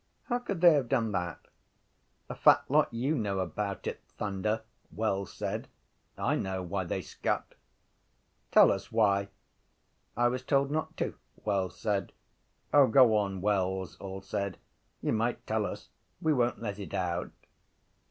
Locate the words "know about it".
3.13-4.01